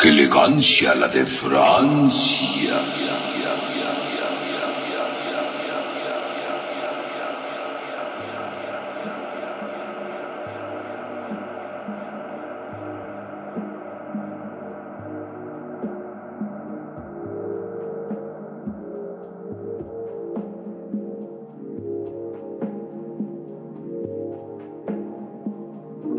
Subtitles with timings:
[0.00, 2.80] ¡Qué elegancia la de Francia!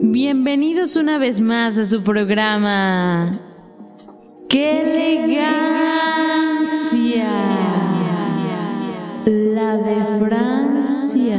[0.02, 3.49] Bienvenidos una vez más a su programa.
[9.30, 11.38] La de Francia.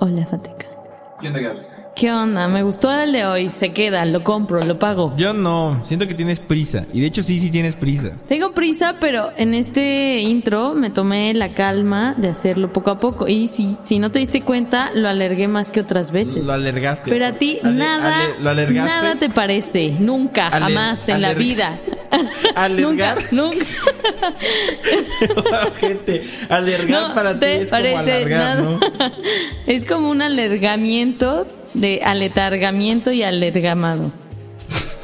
[0.00, 0.77] Hola, Fateca.
[1.20, 1.74] ¿Qué onda, Gabs?
[1.96, 2.46] ¿Qué onda?
[2.46, 3.50] Me gustó el de hoy.
[3.50, 5.14] Se queda, lo compro, lo pago.
[5.16, 6.84] Yo no, siento que tienes prisa.
[6.92, 8.12] Y de hecho sí, sí tienes prisa.
[8.28, 13.26] Tengo prisa, pero en este intro me tomé la calma de hacerlo poco a poco.
[13.26, 16.44] Y si, si no te diste cuenta, lo alargué más que otras veces.
[16.44, 17.10] Lo alargaste.
[17.10, 18.94] Pero a ti Ale- nada, ale- ¿Lo alargaste?
[18.94, 21.76] nada te parece, nunca, Ale- jamás en la vida.
[22.54, 23.16] ¿Alergar?
[23.32, 23.66] nunca, nunca.
[25.80, 28.62] Gente, alargar No para ti es como parece alargar, nada.
[28.62, 28.80] ¿no?
[29.66, 34.12] Es como un alergamiento de aletargamiento y alergamado.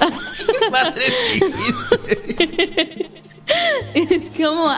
[0.71, 1.03] Madre.
[3.95, 4.71] Es como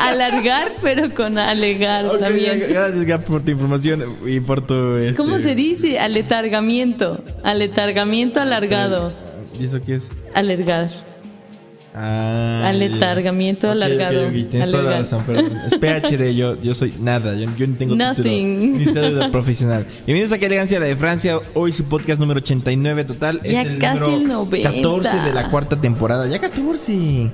[0.00, 2.60] alargar, pero con alegar Ok, también.
[2.68, 4.96] gracias, Gab, por tu información y por tu...
[4.96, 5.16] Este...
[5.16, 5.98] ¿Cómo se dice?
[5.98, 7.22] Aletargamiento.
[7.42, 9.12] Aletargamiento alargado.
[9.58, 10.10] ¿Y eso qué es?
[10.34, 10.90] Alergar.
[11.96, 13.72] Ah, Aletargamiento ya.
[13.72, 14.26] Ok, ok, alargado.
[14.26, 15.52] ok, Tienes toda la razón, perdón.
[15.66, 18.72] Es PhD, yo, yo soy nada, yo, yo ni tengo Nothing.
[18.74, 19.86] título, ni cédula profesional.
[20.04, 23.40] Bienvenidos a Qué Elegancia la de Francia, hoy su podcast número 89 total.
[23.42, 24.72] Ya es el casi el 90.
[24.72, 27.30] 14 de la cuarta temporada, ya 14.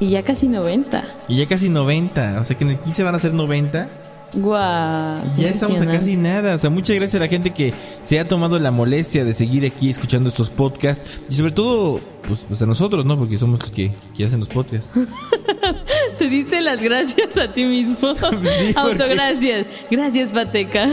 [0.00, 1.04] Y ya casi 90.
[1.28, 3.88] Y ya casi 90, o sea que en el 15 van a ser 90.
[4.32, 5.22] Guau.
[5.36, 6.54] Ya estamos a casi nada.
[6.54, 9.64] O sea, muchas gracias a la gente que se ha tomado la molestia de seguir
[9.64, 11.20] aquí escuchando estos podcasts.
[11.30, 13.18] Y sobre todo, pues, pues a nosotros, ¿no?
[13.18, 14.90] Porque somos los que, que hacen los podcasts.
[16.18, 18.14] Te diste las gracias a ti mismo.
[18.58, 19.66] Sí, Autogracias.
[19.90, 20.88] Gracias, Pateca.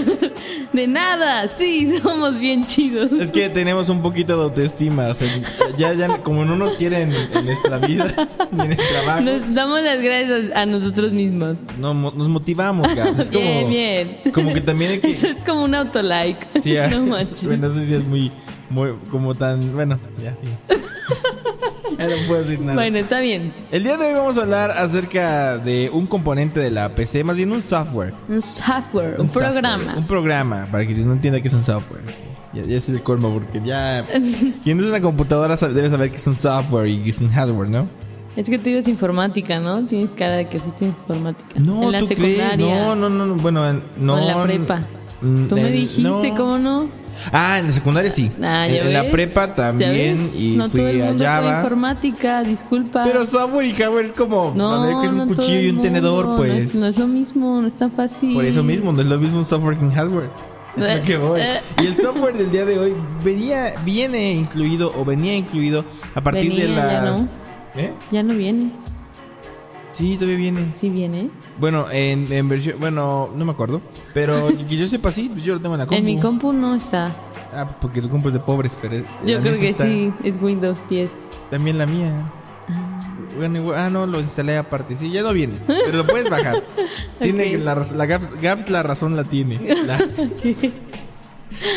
[0.73, 1.47] De nada.
[1.47, 3.11] Sí, somos bien chidos.
[3.11, 5.07] Es que tenemos un poquito de autoestima.
[5.07, 5.27] O sea,
[5.77, 8.13] ya, ya, como no nos quieren en nuestra vida,
[8.51, 11.57] ni en el trabajo, Nos damos las gracias a nosotros mismos.
[11.78, 13.19] no, mo- nos motivamos, Gab.
[13.19, 15.11] Es como, bien, como que también hay que.
[15.11, 16.47] Eso es como un autolike.
[16.61, 17.45] Sí, ah, no manches.
[17.47, 18.31] Bueno, eso sí es muy,
[18.69, 20.75] muy, como tan, bueno, ya, sí.
[22.00, 22.73] No puedo decir nada.
[22.75, 23.53] Bueno, está bien.
[23.72, 27.38] El día de hoy vamos a hablar acerca de un componente de la PC, más
[27.38, 28.13] bien un software.
[28.28, 29.95] Un software, un, programa.
[29.97, 32.01] un programa, para que no entienda que es un software.
[32.53, 34.05] Ya, ya es el colmo, porque ya...
[34.63, 37.69] Quien usa una computadora debe saber que es un software y que es un hardware,
[37.69, 37.88] ¿no?
[38.35, 39.85] Es que tú eres informática, ¿no?
[39.88, 41.55] Tienes cara de que fuiste informática.
[41.57, 42.50] No, en la ¿tú secundaria.
[42.53, 42.59] crees?
[42.59, 44.16] No, no, no, no, bueno, en- no.
[44.16, 44.85] o en la prepa.
[45.25, 46.35] Mm, Tú me dijiste, no.
[46.37, 46.89] ¿cómo no?
[47.31, 48.29] Ah, en la secundaria sí.
[48.43, 51.17] Ah, en, ¿ya en la prepa ¿Ya también y no fui todo el a mundo
[51.19, 51.57] fue Java.
[51.61, 53.03] informática, disculpa.
[53.05, 55.81] Pero software y hardware es como no, saber que es un no cuchillo y un
[55.81, 56.51] tenedor, pues.
[56.53, 58.33] es- No es, lo mismo, no es tan fácil.
[58.33, 60.29] Por eso mismo, no es lo mismo un software que un hardware.
[60.75, 61.39] Es lo que voy.
[61.39, 61.61] Eh.
[61.81, 62.93] Y el software del día de hoy
[63.23, 67.19] venía, viene incluido o venía incluido a partir de Venía, ya las.
[67.21, 67.29] no.
[67.77, 67.93] ¿Eh?
[68.11, 68.71] Ya no viene.
[69.95, 70.72] Sí, todavía viene.
[70.75, 71.29] Sí viene.
[71.57, 72.79] Bueno, en, en versión.
[72.79, 73.81] Bueno, no me acuerdo.
[74.13, 75.97] Pero que yo sepa, sí, pues yo lo tengo en la compu.
[76.00, 77.16] En mi compu no está.
[77.53, 78.97] Ah, porque tu compu es de pobres, pero.
[79.25, 79.85] Yo creo que está.
[79.85, 81.11] sí, es Windows 10.
[81.50, 82.31] También la mía.
[83.38, 84.97] Bueno, igual- ah, no, lo instalé aparte.
[84.97, 85.59] Sí, ya no viene.
[85.67, 86.55] Pero lo puedes bajar.
[87.19, 89.75] Tiene la, la Gaps, Gaps la razón la tiene.
[89.85, 89.97] La-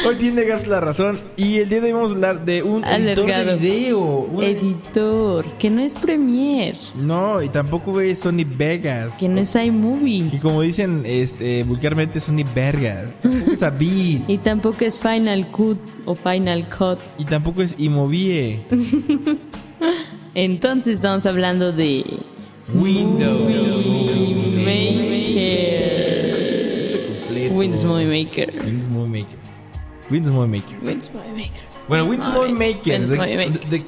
[0.07, 1.21] Hoy tiene Gaps la razón.
[1.37, 4.29] Y el día de hoy vamos a hablar de un editor de video.
[4.43, 9.17] Editor, que no es Premiere, No, y tampoco es Sony Vegas.
[9.19, 10.31] que no es iMovie.
[10.33, 13.17] Y como dicen este, vulgarmente, Sony Vergas.
[13.21, 14.21] Tampoco es Avid.
[14.29, 16.99] Y tampoco es Final Cut o Final Cut.
[17.19, 18.61] Y tampoco es Imovie.
[20.35, 22.05] Entonces estamos hablando de
[22.75, 23.77] Windows.
[23.77, 26.49] Windows Movie Maker.
[27.53, 28.53] Windows Movie Maker.
[30.11, 30.79] Windows Movie Maker.
[30.83, 31.63] Windows Movie Maker.
[31.89, 33.01] Bueno, Windows Movie Maker.
[33.01, 33.83] Movie Maker.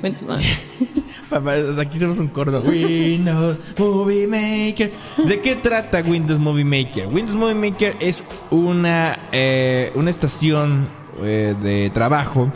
[1.31, 2.61] o sea, aquí somos un cordo.
[2.67, 4.91] Windows Movie Maker.
[5.27, 7.07] ¿De qué trata Windows Movie Maker?
[7.09, 10.89] Windows Movie Maker es una, eh, una estación
[11.23, 12.53] eh, de trabajo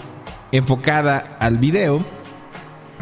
[0.52, 2.04] enfocada al video.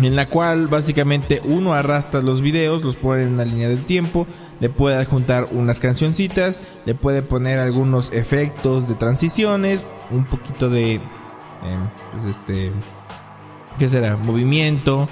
[0.01, 4.27] En la cual básicamente uno arrastra los videos, los pone en la línea del tiempo,
[4.59, 10.95] le puede adjuntar unas cancioncitas, le puede poner algunos efectos de transiciones, un poquito de,
[10.95, 11.01] eh,
[12.13, 12.73] pues este,
[13.79, 14.17] ¿qué será?
[14.17, 15.09] Movimiento,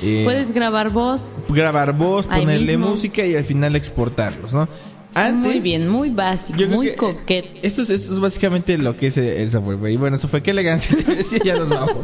[0.00, 1.32] eh, Puedes grabar voz.
[1.48, 4.68] grabar voz, ponerle música y al final exportarlos, ¿no?
[5.14, 7.60] Antes, muy bien, muy básico, muy eh, coquete.
[7.62, 9.92] Esto es, esto es básicamente lo que es el software.
[9.92, 10.96] Y bueno, eso fue qué elegancia.
[11.44, 11.96] Ya nos vamos.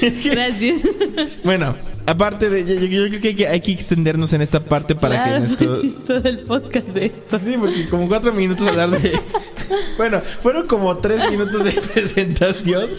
[0.24, 0.80] Gracias.
[1.44, 1.76] Bueno,
[2.06, 5.38] aparte de, yo, yo- creo que hay, que extendernos en esta parte para claro, que
[5.40, 5.80] nuestro...
[5.80, 7.38] sí, todo el podcast de esto.
[7.38, 9.18] Sí, porque como cuatro minutos hablar de...
[9.96, 12.90] Bueno, fueron como tres minutos de presentación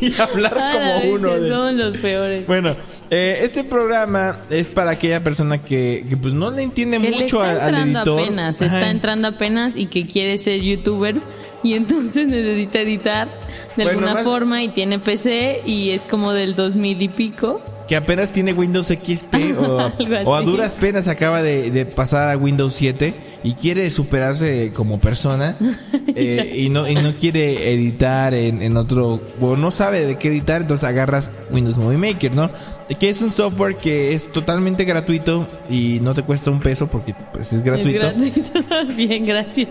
[0.00, 1.48] y, y hablar Ah, como uno de...
[1.48, 2.46] Son los peores.
[2.46, 2.76] Bueno,
[3.10, 7.22] eh, este programa es para aquella persona que, que pues no le entiende que le
[7.22, 8.20] mucho está al, al entrando editor.
[8.22, 8.76] apenas, Ajá.
[8.78, 11.20] está entrando apenas y que quiere ser youtuber
[11.62, 13.28] y entonces necesita editar
[13.76, 17.60] de Bueno, alguna más- forma y tiene PC y es como del 2000 y pico.
[17.88, 19.34] que apenas tiene Windows XP
[20.26, 25.00] o a duras penas acaba de, de pasar a Windows 7 y quiere superarse como
[25.00, 25.56] persona
[26.14, 30.28] eh, y no y no quiere editar en, en otro o no sabe de qué
[30.28, 32.50] editar entonces agarras Windows Movie Maker no
[32.94, 37.14] que es un software que es totalmente gratuito y no te cuesta un peso porque
[37.32, 38.52] pues es gratuito Es gratuito.
[38.96, 39.68] Bien, gracias.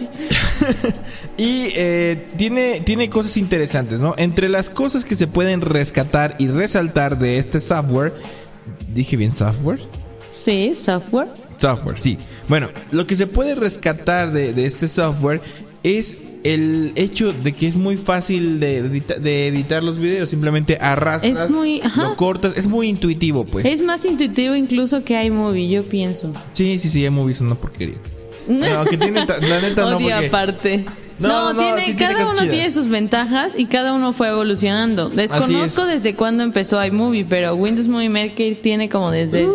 [1.38, 4.14] y eh, tiene, tiene cosas interesantes, ¿no?
[4.18, 8.14] Entre las cosas que se pueden rescatar y resaltar de este software,
[8.94, 9.80] dije bien software.
[10.28, 11.30] Sí, software.
[11.58, 12.20] Software, sí.
[12.48, 15.42] Bueno, lo que se puede rescatar de, de este software
[15.84, 20.30] es el hecho de que es muy fácil de, edita- de editar los videos.
[20.30, 23.66] Simplemente arrastras, Es muy- lo cortas, es muy intuitivo, pues.
[23.66, 26.34] Es más intuitivo incluso que iMovie, yo pienso.
[26.54, 27.96] Sí, sí, sí, ya visto una porquería.
[28.48, 30.28] No, que tiene, la neta no, porque...
[30.28, 30.86] aparte.
[31.20, 32.52] No, No, no, tiene, sí cada uno chidas.
[32.52, 35.10] tiene sus ventajas y cada uno fue evolucionando.
[35.10, 35.88] Desconozco es.
[36.04, 39.48] desde cuándo empezó iMovie, pero Windows Movie Maker tiene como desde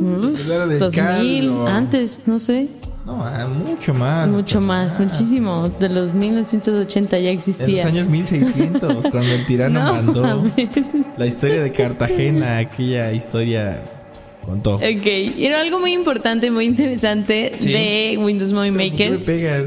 [0.00, 2.68] Uf, Era del 2000, Cal, o- antes, no sé,
[3.06, 4.28] No, ah, mucho más.
[4.28, 5.68] mucho más, muchísimo.
[5.80, 7.86] De los 1980 ya En los existía.
[7.86, 10.52] años 1600, cuando el tirano No, mandó
[11.16, 13.82] la historia de Cartagena, aquella historia
[14.44, 14.76] contó.
[14.76, 15.06] Ok,
[15.38, 17.72] era algo muy importante, muy interesante Sí.
[17.72, 19.24] de Windows Movie ¿Por qué me Maker.
[19.24, 19.66] pegas?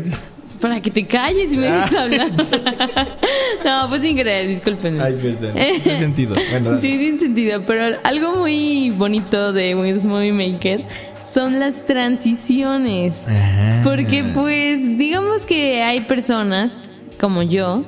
[0.59, 2.01] Para que te calles y me dejes Ah.
[2.03, 2.31] hablar.
[3.65, 5.01] no, pues sin querer, discúlpenme.
[5.01, 5.53] Ay, perdón.
[5.81, 6.35] Sin sentido.
[6.51, 6.81] Bueno.
[6.81, 10.83] Sí, sin sentido, pero algo muy bonito de Windows Movie Maker
[11.23, 13.25] son las transiciones.
[13.27, 13.81] Ah.
[13.83, 16.83] Porque pues digamos que hay personas
[17.19, 17.83] como yo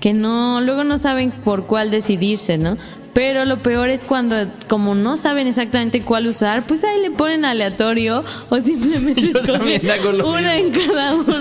[0.00, 2.76] que no luego no saben por cuál decidirse, ¿no?
[3.14, 4.36] Pero lo peor es cuando,
[4.68, 10.04] como no saben exactamente cuál usar, pues ahí le ponen aleatorio o simplemente escogen una
[10.04, 10.38] mismo.
[10.48, 11.34] en cada uno.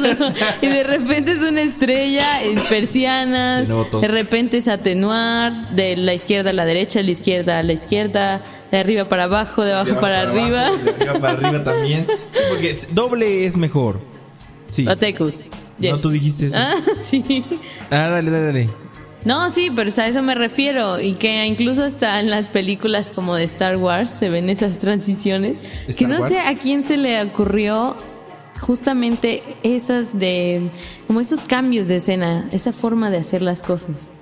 [0.62, 6.50] Y de repente es una estrella, en persianas, De repente es atenuar, de la izquierda
[6.50, 9.92] a la derecha, de la izquierda a la izquierda, de arriba para abajo, de abajo
[9.92, 10.68] De para, arriba.
[10.68, 12.06] abajo, de arriba para arriba también.
[12.34, 14.02] Sí, porque doble es mejor.
[14.72, 14.86] Sí.
[15.80, 16.02] No, Yes.
[16.02, 16.58] tú dijiste eso.
[16.60, 17.44] Ah, sí.
[17.90, 18.70] Ah, dale, dale, dale.
[19.26, 21.00] No, sí, pero a eso me refiero.
[21.00, 25.62] Y que incluso hasta en las películas como de Star Wars se ven esas transiciones.
[25.88, 26.28] ¿Star que no Wars?
[26.34, 27.96] sé a quién se le ocurrió
[28.60, 30.70] justamente esas de.
[31.08, 34.14] como esos cambios de escena, esa forma de hacer las cosas.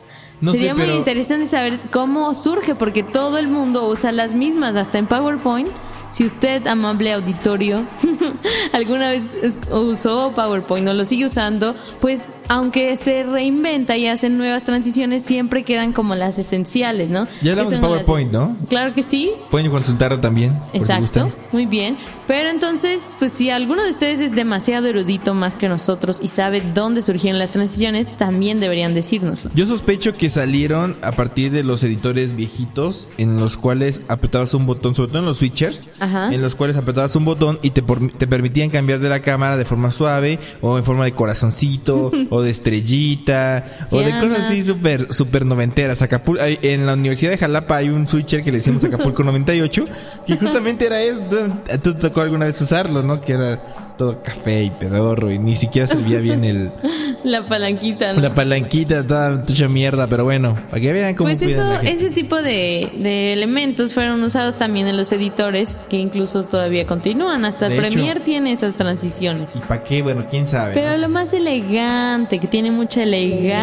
[0.41, 4.33] No Sería sé, muy pero interesante saber cómo surge, porque todo el mundo usa las
[4.33, 5.69] mismas, hasta en PowerPoint.
[6.09, 7.85] Si usted, amable auditorio,
[8.73, 9.31] alguna vez
[9.71, 15.63] usó PowerPoint o lo sigue usando, pues aunque se reinventa y hacen nuevas transiciones, siempre
[15.63, 17.27] quedan como las esenciales, ¿no?
[17.41, 18.57] Ya hablamos de las- PowerPoint, ¿no?
[18.69, 20.55] Claro que sí, pueden consultarlo también.
[20.57, 21.33] por si Exacto, gustan.
[21.51, 21.97] muy bien.
[22.29, 26.61] Pero entonces, pues si alguno de ustedes es demasiado erudito más que nosotros y sabe
[26.61, 29.49] dónde surgieron las transiciones, también deberían decírnoslo.
[29.55, 34.67] Yo sospecho que salieron a partir de los editores viejitos en los cuales apretabas un
[34.67, 36.31] botón, sobre todo en los switchers, Ajá.
[36.31, 39.57] en los cuales apretabas un botón y te, por- te permitían cambiar de la cámara
[39.57, 44.63] de forma suave o en forma de corazoncito o de estrellita o de cosas así
[44.63, 46.03] súper súper noventeras.
[46.03, 49.85] Acapulco, en la Universidad de Jalapa hay un switcher que le decimos Acapulco 98
[50.27, 51.23] que justamente era eso.
[51.27, 51.37] Tú,
[51.81, 53.21] tú te tocó alguna vez usarlo, ¿no?
[53.21, 53.57] Que era
[53.97, 56.71] todo café y pedorro y ni siquiera servía bien el
[57.23, 58.21] La palanquita, ¿no?
[58.21, 62.37] la palanquita toda mucha mierda, pero bueno, para que vean cómo Pues eso, ese tipo
[62.37, 67.43] de, de elementos fueron usados también en los editores, que incluso todavía continúan.
[67.43, 67.93] Hasta De el hecho.
[67.93, 69.49] Premiere tiene esas transiciones.
[69.53, 70.01] ¿Y para qué?
[70.01, 70.73] Bueno, quién sabe.
[70.73, 70.97] Pero ¿no?
[70.97, 73.59] lo más elegante, que tiene mucha elegancia.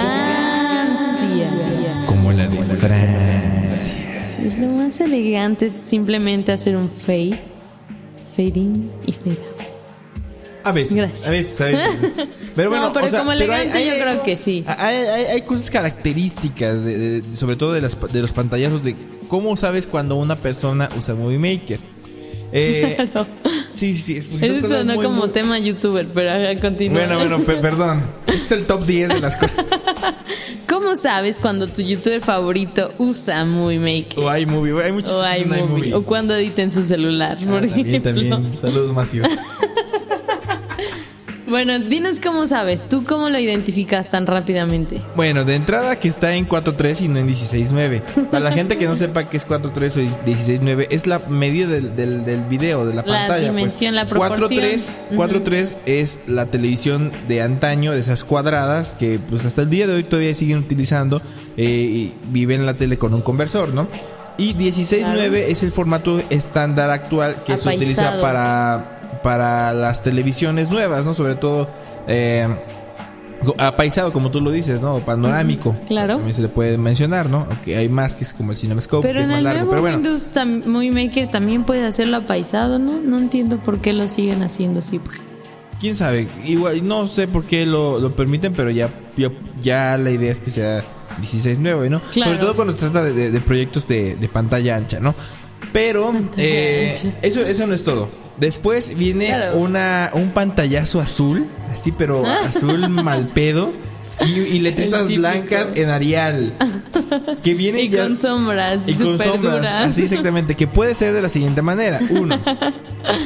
[2.06, 3.94] Como la de Francia.
[4.60, 7.55] Lo más elegante es simplemente hacer un fade,
[8.36, 9.66] fade in y fade out.
[10.64, 11.28] A veces, Gracias.
[11.28, 12.12] a veces, a veces.
[12.56, 14.64] Pero bueno, No, pero o sea, como pero hay- elegante hay- yo creo que sí.
[14.66, 18.96] Hay, hay, cosas características, de, de- sobre todo de, las, de los pantallazos, de
[19.28, 21.78] cómo sabes cuando una persona usa Movie Maker.
[22.52, 22.96] Eh,
[23.76, 26.30] sí, sí, es, Eso sonó muy, como muy- tema youtuber, pero
[26.60, 27.06] continúa.
[27.06, 28.02] Bueno, bueno, per- perdón.
[28.26, 29.64] Este es el top 10 de las cosas.
[30.68, 34.18] ¿Cómo sabes cuando tu youtuber favorito usa Movie Maker?
[34.24, 35.94] O iMovie, hay muchos O iMovie.
[35.94, 38.12] O cuando edita en su celular, Ah, por también, ejemplo.
[38.36, 38.60] también.
[38.60, 39.22] Saludos, Macio.
[41.48, 42.88] Bueno, dinos cómo sabes.
[42.88, 45.00] ¿Tú cómo lo identificas tan rápidamente?
[45.14, 48.02] Bueno, de entrada que está en 4.3 y no en 16.9.
[48.30, 51.94] Para la gente que no sepa qué es 4.3 o 16.9, es la medida del,
[51.94, 53.28] del, del video, de la, La pantalla.
[53.28, 53.44] pues.
[53.56, 54.50] dimensión, la proporción.
[54.50, 55.22] 4.3 Ujú.
[55.22, 59.94] 4.3 es la televisión de antaño, de esas cuadradas, que pues hasta el día de
[59.94, 61.22] hoy todavía siguen utilizando
[61.56, 63.86] eh, y viven la tele con un conversor, ¿no?
[64.38, 65.36] Y 16.9 Claro.
[65.36, 68.95] es el formato estándar actual que se utiliza para,
[69.26, 71.12] para las televisiones nuevas, ¿no?
[71.14, 71.68] Sobre todo...
[72.06, 72.46] Eh,
[73.58, 75.04] apaisado, como tú lo dices, ¿no?
[75.04, 75.70] Panorámico.
[75.70, 76.14] Ujú, claro.
[76.16, 77.46] También se le puede mencionar, ¿no?
[77.50, 79.58] Aunque hay más que es como el CinemaScope, Pero que es en más el largo.
[79.58, 82.98] nuevo Pero bueno, Windows tam- Movie Maker también puede hacerlo apaisado, ¿no?
[83.00, 85.00] No entiendo por qué lo siguen haciendo así.
[85.80, 86.28] quién sabe.
[86.46, 89.30] Igual, no sé por qué lo, lo permiten, pero ya, ya,
[89.60, 90.82] ya la idea es que sea
[91.20, 92.00] 16.9, ¿no?
[92.02, 92.30] Claro.
[92.32, 95.14] Sobre todo cuando se trata de, de- de proyectos de, de pantalla ancha, ¿no?
[95.72, 98.08] Pero eh, eso, eso no es todo.
[98.38, 99.58] Después viene Claro.
[99.58, 103.72] una, un pantallazo azul, así, pero azul mal pedo.
[104.26, 106.54] Y, y letritas blancas en Arial.
[107.42, 108.04] Que vienen Y ya.
[108.04, 109.42] con sombras, y con sombras.
[109.56, 109.72] duras.
[109.90, 110.54] Así exactamente.
[110.54, 112.00] Que puede ser de la siguiente manera.
[112.10, 112.40] Uno,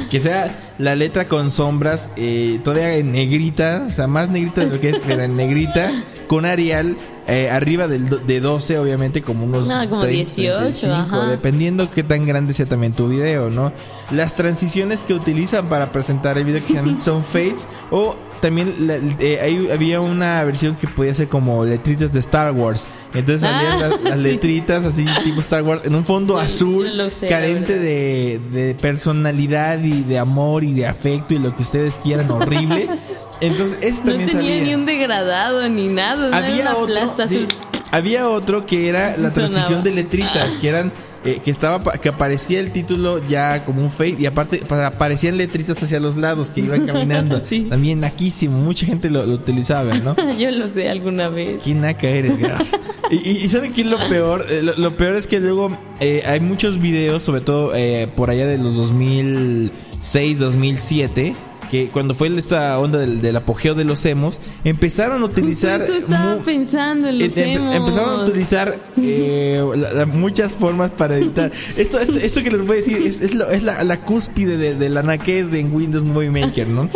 [0.09, 4.69] que sea la letra con sombras, eh, todavía en negrita, o sea, más negrita de
[4.69, 5.93] lo que es, pero en negrita,
[6.27, 6.97] con Arial.
[7.31, 11.27] Eh, arriba del de 12, obviamente, como unos No, como 18, 35, ajá.
[11.29, 13.71] dependiendo qué tan grande sea también tu video, ¿no?
[14.11, 18.95] Las transiciones que utilizan para presentar el video que generalmente son fades o también la-
[19.19, 22.87] eh, hay- había una versión que podía ser como letritas de Star Wars.
[23.13, 24.23] Entonces salían Ah, las, las sí.
[24.23, 30.01] letritas así tipo Star Wars en un fondo azul sé, carente de, de personalidad y
[30.03, 32.89] de amor y de afecto y lo que ustedes quieran horrible.
[33.41, 34.63] Entonces ese No también tenía salía.
[34.63, 36.29] ni un degradado ni nada.
[36.29, 37.45] no Había una otro, sí,
[37.91, 39.83] había otro que era la transición sonaba.
[39.83, 40.91] de letritas, que eran
[41.23, 45.37] eh, que estaba que aparecía el título ya como un fade y aparte pa- aparecían
[45.37, 47.39] letritas hacia los lados que iban caminando.
[47.45, 47.67] Sí.
[47.69, 50.15] También naquísimo, mucha gente lo, lo utilizaba, ¿no?
[50.39, 51.63] Yo lo sé alguna vez.
[51.63, 52.73] Qué naca eres, Graf.
[53.11, 54.47] Y, y, y ¿saben qué es lo peor?
[54.49, 58.29] Eh, lo, lo peor es que luego eh, hay muchos videos, sobre todo eh, por
[58.31, 61.35] allá de los 2006, 2007,
[61.71, 65.81] que cuando fue esta onda del, del apogeo de los emos, empezaron a utilizar...
[65.81, 67.75] Eso estaba mu- pensando en los Empe- emos.
[67.75, 71.49] empezaron a utilizar eh, la- la- muchas formas para editar.
[71.77, 74.57] Esto, esto, esto que les voy a decir es, es, lo- es la, la cúspide
[74.57, 76.89] de, de la naquez de en Windows Movie Maker, ¿no?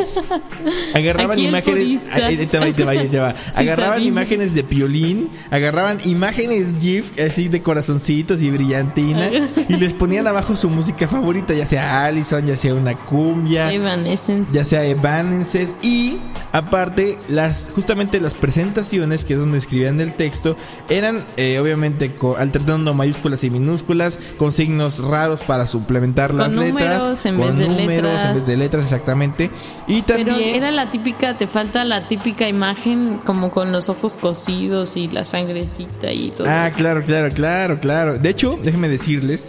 [0.93, 2.01] Agarraban imágenes.
[2.11, 3.33] ahí te va, ahí te va, ahí te va.
[3.37, 4.13] Sí, Agarraban también.
[4.13, 9.29] imágenes de piolín, agarraban imágenes GIF así de corazoncitos y brillantina
[9.69, 14.53] y les ponían abajo su música favorita, ya sea Allison, ya sea una cumbia Evanescence.
[14.53, 16.17] ya sea Evanescence y
[16.51, 20.57] aparte las justamente las presentaciones que es donde escribían el texto
[20.89, 27.25] eran eh, obviamente alternando mayúsculas y minúsculas con signos raros para suplementar Con las letras
[27.25, 28.25] en con vez de números letras.
[28.25, 29.49] en vez de letras exactamente
[29.87, 34.15] y Pero también era la típica, te falta la típica imagen como con los ojos
[34.15, 36.47] cosidos y la sangrecita y todo.
[36.49, 38.17] Ah, claro, claro, claro, claro.
[38.17, 39.45] De hecho, déjenme decirles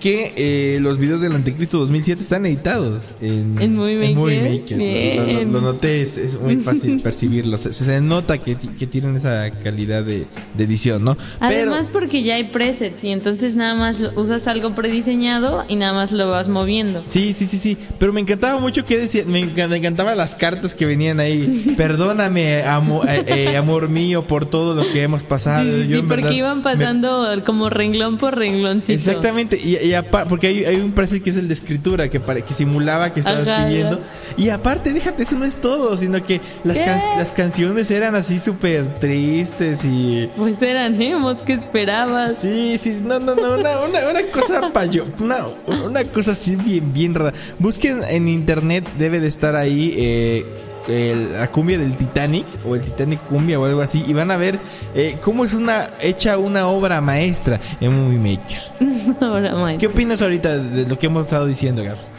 [0.00, 4.42] que eh, los videos del Anticristo 2007 están editados en, ¿En Movie en Maker?
[4.78, 5.46] Maker.
[5.46, 7.56] Lo- Lo, noté, es, es muy fácil percibirlo.
[7.58, 10.26] Se, se nota que, que tienen esa calidad de,
[10.56, 11.16] de edición, ¿no?
[11.38, 16.12] Además porque ya hay presets y entonces nada más usas algo prediseñado y nada más
[16.12, 17.02] lo vas moviendo.
[17.06, 17.76] Sí, sí, sí, sí.
[17.98, 21.74] Pero me encantaba mucho que decía, me, enca- me encantaban las cartas que venían ahí.
[21.76, 25.64] Perdóname, amo- eh, eh, amor mío, por todo lo que hemos pasado.
[25.64, 28.94] sí, sí, Yo, sí, en porque verdad, iban me- pasando como renglón por rengloncito.
[28.94, 32.20] Exactamente, y, y apa- porque hay, hay un preset que es el de escritura, que,
[32.20, 34.00] pare- que simulaba que estaba Ajá, escribiendo.
[34.36, 38.38] Y aparte, déjate, eso no es todo, sino que las, can- las canciones eran así
[38.40, 40.28] súper tristes y...
[40.36, 42.36] Pues eran emos, ¿qué esperabas?
[42.38, 46.92] Sí, sí, no, no, no, una, una, una cosa payo, una, una cosa así bien,
[46.92, 47.32] bien rara.
[47.58, 50.46] Busquen en internet, debe de estar ahí, eh,
[50.88, 54.36] el- la cumbia del Titanic o el Titanic cumbia o algo así y van a
[54.36, 54.58] ver
[54.94, 59.76] eh, cómo es una hecha una obra maestra en Movie Maker.
[59.78, 62.10] ¿Qué opinas ahorita de lo que hemos estado diciendo, Gabs?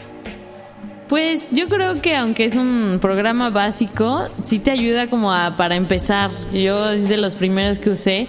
[1.08, 5.76] Pues yo creo que aunque es un programa básico, sí te ayuda como a para
[5.76, 6.32] empezar.
[6.54, 8.28] Yo es de los primeros que usé.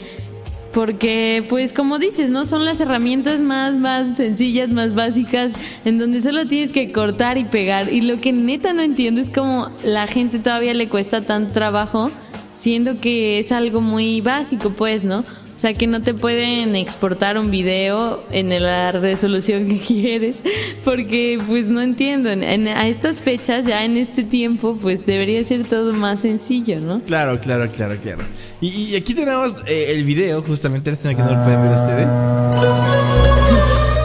[0.72, 2.46] Porque, pues, como dices, ¿no?
[2.46, 5.52] Son las herramientas más, más sencillas, más básicas,
[5.84, 7.92] en donde solo tienes que cortar y pegar.
[7.92, 12.10] Y lo que neta no entiendo es como la gente todavía le cuesta tanto trabajo,
[12.50, 15.24] siendo que es algo muy básico, pues, ¿no?
[15.62, 20.42] Sea, que no te pueden exportar un video en la resolución que quieres,
[20.84, 22.30] porque pues no entiendo.
[22.30, 27.00] En- a estas fechas, ya en este tiempo, pues debería ser todo más sencillo, ¿no?
[27.04, 28.24] Claro, claro, claro, claro.
[28.60, 32.08] Y, y aquí tenemos eh, el video, justamente, lástima que no lo pueden ver ustedes.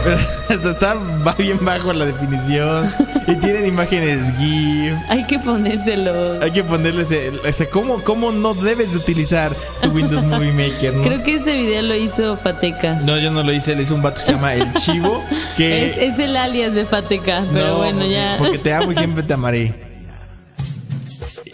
[0.48, 0.94] Está
[1.26, 2.88] va bien bajo la definición.
[3.26, 4.94] y tienen imágenes GIF.
[5.08, 6.40] Hay que ponérselo.
[6.42, 10.94] Hay que ponerle ese, ese ¿cómo, cómo no debes de utilizar tu Windows Movie Maker,
[10.94, 11.02] ¿no?
[11.02, 12.94] Creo que ese video lo hizo Fateca.
[13.04, 15.24] No, yo no lo hice, le hice un vato que se llama El Chivo.
[15.56, 18.36] Que Es, es el alias de Fateca, pero No, bueno, ya.
[18.38, 19.72] Porque te amo y siempre te amaré.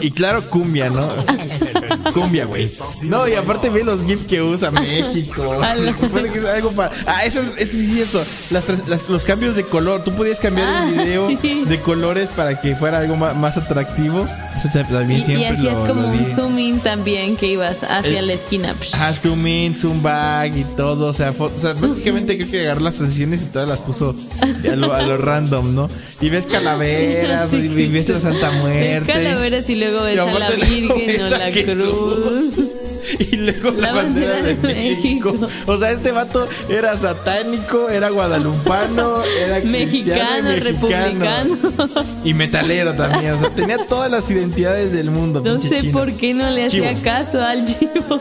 [0.05, 1.09] Y claro, cumbia, ¿no?
[2.13, 2.71] cumbia, güey.
[3.03, 5.43] No, y aparte ve los GIFs que usa México.
[6.01, 6.91] Supone que es algo para.
[7.07, 8.25] Ah, eso es, eso es cierto.
[8.51, 10.05] Las las- los cambios de color.
[10.05, 11.65] Tú podías cambiar Ah, el video sí.
[11.67, 14.27] de colores para que fuera algo ma- más, atractivo.
[14.57, 17.47] Eso ta- también Y, y siempre hacías lo- como lo un zoom in también que
[17.47, 18.75] ibas hacia El- la esquina.
[18.93, 21.09] Ajá, zoom in, zoom back y todo.
[21.09, 24.77] O sea, o sea básicamente creo que agarró las transiciones y todas las puso a
[24.77, 25.91] lo, a lo random, ¿no?
[26.21, 29.13] Y ves calaveras, y, y ves la Santa Ves Muerte.
[29.13, 31.75] calaveras y luego a la luego Virgen o la Jesús.
[31.75, 32.55] cruz.
[33.19, 35.35] Y luego la, La bandera, de México.
[35.67, 41.59] O sea, este vato era satánico, era guadalupano, era Mexicano, y republicano.
[42.25, 43.35] Y metalero también.
[43.35, 45.43] O sea, tenía todas las identidades del mundo.
[45.45, 48.21] No sé por qué no le hacía caso al chivo.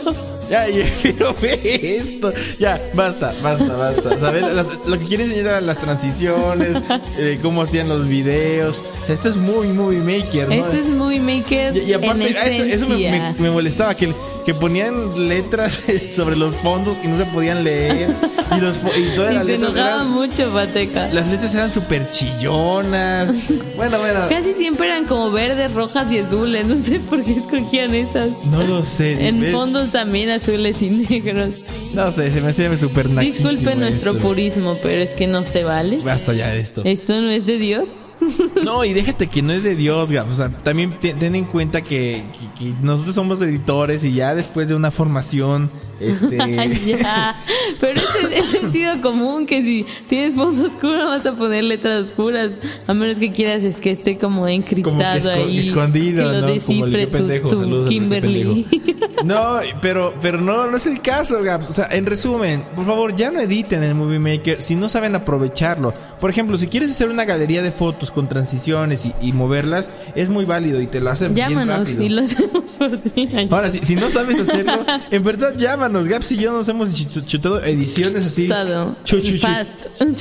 [0.50, 1.60] Ya, y- pero ve
[1.98, 2.32] esto.
[2.60, 4.20] Ya, basta, basta, basta.
[4.20, 4.46] ¿Sabes?
[4.86, 6.78] Lo que quiere enseñar eran las transiciones,
[7.18, 8.84] eh, cómo hacían los videos.
[9.08, 10.54] Esto es muy, muy maker, ¿no?
[10.54, 13.34] Esto es Movie Maker Y, y aparte, en ah, eso, eso me, esencia.
[13.38, 14.14] me- me molestaba que,
[14.46, 15.82] que ponían letras
[16.16, 18.14] sobre los fondos y no se podían leer.
[18.56, 21.10] Y, los, y todas Y las se letras enojaba eran, mucho Fateca.
[21.12, 23.34] las letras eran súper chillonas.
[23.76, 24.20] Bueno, bueno.
[24.30, 26.66] Casi siempre eran como verdes, rojas y azules.
[26.66, 28.30] No sé por qué escogían esas.
[28.52, 29.28] No lo sé.
[29.28, 29.54] En ¿ves?
[29.54, 31.68] fondos también azules y negros.
[31.94, 34.24] No sé, se me hace súper Disculpe nuestro esto.
[34.24, 35.98] purismo, pero es que no se vale.
[36.04, 36.82] Basta ya de esto.
[36.86, 37.96] Esto no es de Dios.
[38.64, 40.10] No, y déjate que no es de Dios.
[40.12, 42.24] O sea, también te- ten en cuenta que-
[42.58, 46.38] que nosotros somos editores y ya después de una formación, este...
[46.86, 47.36] ya.
[47.80, 52.52] Pero es, es sentido común que si tienes fondo oscuro vas a poner letras oscuras.
[52.88, 55.60] A menos que quieras es que esté como encriptado como que esco- ahí.
[55.60, 56.40] escondido, que lo ¿no?
[56.42, 58.64] Como el descifre tu, tu saludos Kimberly.
[58.70, 58.94] pendejo.
[59.24, 61.70] No, pero, pero no, no es el caso, Gabs.
[61.70, 65.16] O sea, en resumen, por favor, ya no editen el Movie Maker si no saben
[65.16, 65.94] aprovecharlo.
[66.20, 70.28] Por ejemplo, si quieres hacer una galería de fotos con transiciones y, y moverlas, es
[70.28, 72.04] muy válido y te lo hacen bien Llámanos rápido.
[72.04, 73.30] y lo hacemos por ti.
[73.50, 76.08] Ahora, si, si no sabes hacerlo, en verdad llámanos.
[76.08, 78.48] Gaps y yo nos hemos chu- chutado ediciones así.
[78.48, 78.96] Todo.
[79.04, 79.40] Chu, chu, chu.
[79.40, 79.88] Fast.
[80.00, 80.16] En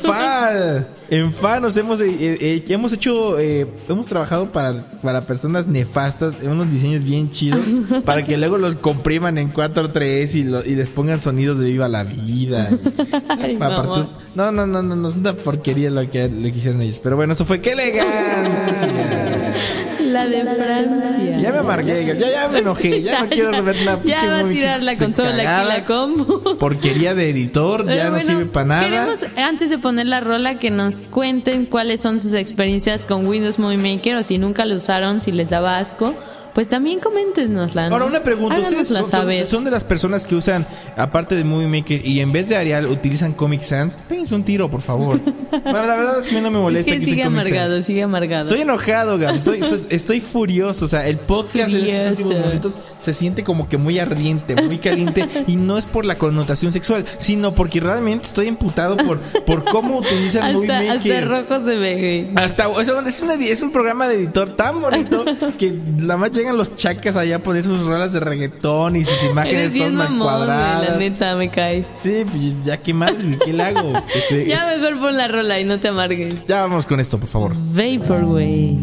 [0.00, 5.66] fa, en fa nos hemos eh, eh, hemos hecho eh, hemos trabajado para para personas
[5.66, 7.60] nefastas unos diseños bien chidos
[8.04, 11.88] para que luego los compriman en 4.3 y, lo- y les pongan sonidos de viva
[11.88, 12.68] la vida.
[13.40, 17.00] Ay, Aparte- no, no, no, no, no es una porquería lo que le quisieron ellos.
[17.02, 18.88] Pero bueno, eso fue qué elegancia.
[20.10, 21.38] La de Francia.
[21.40, 24.38] Ya me amargué, ya, ya me enojé, ya no quiero ver la pinche Ya va
[24.40, 26.56] a tirar la consola aquí la combo.
[26.58, 28.84] Porquería de editor, Pero ya no bueno, sirve para nada.
[28.84, 33.58] Queremos, antes de poner la rola, que nos cuenten cuáles son sus experiencias con Windows
[33.58, 36.14] Movie Maker o si nunca lo usaron, si les daba asco.
[36.54, 37.88] Pues también coméntenosla.
[37.88, 37.94] ¿no?
[37.96, 41.66] Ahora una pregunta, ¿ustedes son, son- son de las personas que usan, aparte de Movie
[41.66, 43.98] Maker, y en vez de Arial utilizan Comic Sans?
[44.08, 45.20] Péguense un tiro, por favor.
[45.50, 47.38] bueno, la verdad es que a mí no me Es molesta que que sigue Comic
[47.44, 47.48] Sans.
[47.52, 48.42] amargado, sigue amargado.
[48.44, 49.34] Estoy enojado, Gab.
[49.34, 50.84] Estoy, estoy, estoy furioso.
[50.84, 54.78] O sea, el podcast en estos últimos momentos se siente como que muy ardiente, muy
[54.78, 55.26] caliente.
[55.46, 59.98] y no es por la connotación sexual, sino porque realmente estoy emputado por, por cómo
[59.98, 61.28] utilizan Movie hasta, hasta Maker.
[61.28, 62.30] rojo se ve, güey.
[62.36, 65.24] Hasta, es, una- es un programa de editor tan bonito
[65.58, 69.22] que nada más llegan los chacas allá a poner sus rolas de reggaetón y sus
[69.30, 70.98] imágenes todas mal güey, la cuadradas.
[70.98, 71.86] neta, me cae.
[72.02, 73.12] Sí, pues ya qué más,
[73.44, 73.92] ¿qué le hago?
[74.14, 76.34] Este, Ya mejor pon la rola y no te amargues.
[76.46, 77.52] ya vamos con esto, por favor.
[77.56, 78.78] Vaporwave.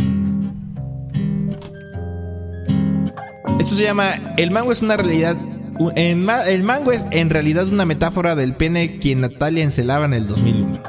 [3.59, 5.35] Esto se llama El mango es una realidad.
[5.77, 10.05] un- en ma- el mango es en realidad una metáfora del pene quien Natalia encelaba
[10.05, 10.81] en el 2001.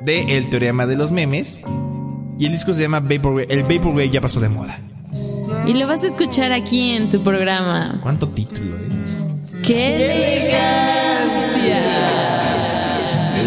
[0.00, 1.60] De El teorema de los memes.
[2.38, 3.46] Y el disco se llama Vaporwave.
[3.50, 4.80] El Vaporwave ya pasó de moda.
[5.66, 7.98] Y lo vas a escuchar aquí en tu programa.
[8.02, 9.62] ¿Cuánto título, eh?
[9.64, 11.80] ¡Qué elegancia!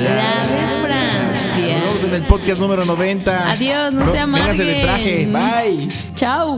[0.04, 1.80] La de Francia.
[1.80, 3.52] Nos vemos en el podcast número 90.
[3.52, 4.58] Adiós, no se amarguen.
[4.58, 5.26] Véngase de traje.
[5.26, 5.90] Bye.
[6.16, 6.58] Chao.